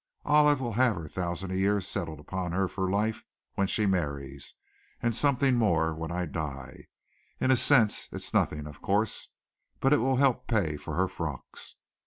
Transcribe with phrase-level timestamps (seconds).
[0.25, 4.55] Olive will have her thousand a year settled upon her for life when she marries,
[4.99, 6.87] and something more when I die.
[7.39, 9.29] In a sense, it's nothing, of course,
[9.79, 11.75] but it will help pay for her frocks."